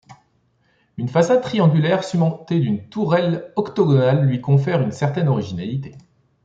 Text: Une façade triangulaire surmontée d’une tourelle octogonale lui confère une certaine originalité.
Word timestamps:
Une 0.97 1.09
façade 1.09 1.43
triangulaire 1.43 2.03
surmontée 2.03 2.59
d’une 2.59 2.89
tourelle 2.89 3.53
octogonale 3.55 4.25
lui 4.25 4.41
confère 4.41 4.81
une 4.81 4.91
certaine 4.91 5.27
originalité. 5.27 5.95